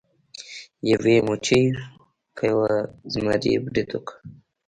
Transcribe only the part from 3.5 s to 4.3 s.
برید وکړ.